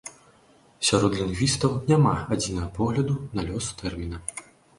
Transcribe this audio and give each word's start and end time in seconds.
Сярод 0.87 1.11
лінгвістаў 1.19 1.75
няма 1.91 2.13
адзінага 2.37 2.71
погляду 2.79 3.13
на 3.37 3.47
лёс 3.53 3.71
тэрміна. 3.85 4.25